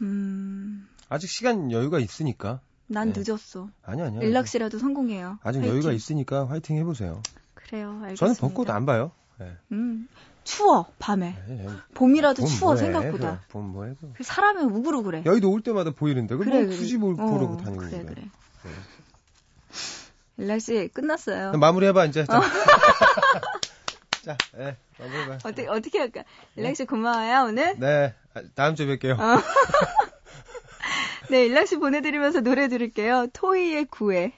[0.00, 2.60] 음, 아직 시간 여유가 있으니까.
[2.86, 3.22] 난 네.
[3.24, 3.68] 늦었어.
[3.84, 4.22] 아니 아니요.
[4.22, 5.38] 일락시라도 성공해요.
[5.42, 5.72] 아직 화이팅.
[5.74, 7.20] 여유가 있으니까 화이팅 해보세요.
[7.54, 8.16] 그래요, 알겠습니다.
[8.16, 9.10] 저는 벚꽃 안 봐요.
[9.38, 9.52] 네.
[9.72, 10.08] 음,
[10.44, 11.36] 추워 밤에.
[11.46, 11.68] 네, 네.
[11.94, 13.30] 봄이라도 봄 추워 뭐해, 생각보다.
[13.32, 13.40] 그래.
[13.50, 13.94] 봄 뭐해?
[14.00, 14.10] 그래.
[14.14, 15.24] 그 사람이 우글우글해.
[15.26, 17.26] 여의도 올 때마다 보이는데 그걸 그래, 뭐 굳이 뭘 그래.
[17.26, 18.24] 보러 어, 다니고 그래, 그래.
[18.62, 18.74] 거야.
[20.38, 21.52] 일락씨 끝났어요.
[21.52, 22.24] 마무리해봐 이제.
[22.24, 22.40] 자,
[24.24, 25.34] 자 네, 마무리해봐.
[25.44, 26.22] 어떻게 어떻게 할까?
[26.56, 27.78] 일락씨 고마워요 오늘.
[27.78, 29.18] 네, 아, 다음 주에 뵐게요.
[29.18, 29.42] 어.
[31.30, 33.26] 네, 일락 씨 보내드리면서 노래 들을게요.
[33.32, 34.32] 토이의 구애.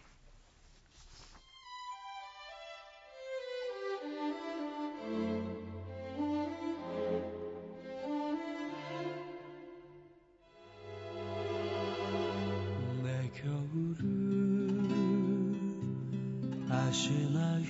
[16.91, 17.61] 아시나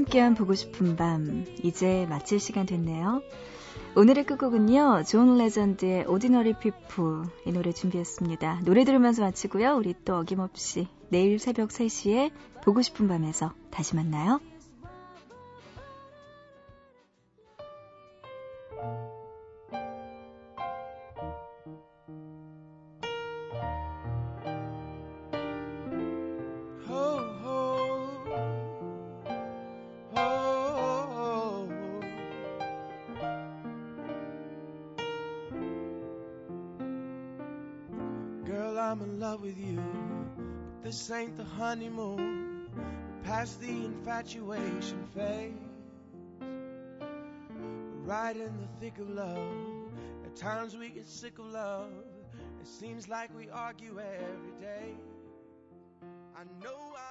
[0.00, 3.22] 함께한 보고 싶은 밤 이제 마칠 시간 됐네요.
[3.96, 5.02] 오늘의 끝곡은요.
[5.06, 8.62] 존 레전드의 Ordinary People 이 노래 준비했습니다.
[8.64, 9.76] 노래 들으면서 마치고요.
[9.76, 12.30] 우리 또 어김없이 내일 새벽 3시에
[12.64, 14.40] 보고 싶은 밤에서 다시 만나요.
[40.90, 42.66] This ain't the honeymoon.
[43.22, 45.52] Past the infatuation phase.
[48.04, 49.92] Right in the thick of love.
[50.24, 51.92] At times we get sick of love.
[52.60, 54.96] It seems like we argue every day.
[56.34, 57.09] I know I